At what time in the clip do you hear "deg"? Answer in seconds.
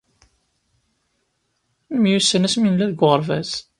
2.91-3.01